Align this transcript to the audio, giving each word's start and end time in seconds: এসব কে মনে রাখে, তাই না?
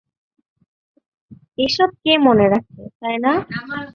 এসব 1.57 1.89
কে 2.03 2.13
মনে 2.25 2.45
রাখে, 2.53 2.81
তাই 2.99 3.15
না? 3.25 3.31